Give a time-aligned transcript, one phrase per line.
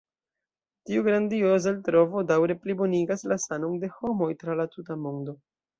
[0.89, 5.43] Tiu grandioza eltrovo daŭre plibonigas la sanon de homoj tra la tuta mondo.